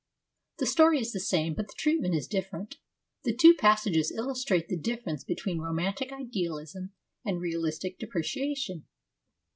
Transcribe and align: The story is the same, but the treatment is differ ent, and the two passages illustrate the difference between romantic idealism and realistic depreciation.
The 0.57 0.65
story 0.65 0.99
is 0.99 1.11
the 1.13 1.19
same, 1.19 1.53
but 1.53 1.67
the 1.67 1.75
treatment 1.77 2.15
is 2.15 2.25
differ 2.27 2.57
ent, 2.57 2.73
and 2.73 2.75
the 3.33 3.37
two 3.37 3.53
passages 3.53 4.11
illustrate 4.11 4.67
the 4.67 4.75
difference 4.75 5.23
between 5.23 5.59
romantic 5.59 6.11
idealism 6.11 6.93
and 7.23 7.39
realistic 7.39 7.99
depreciation. 7.99 8.85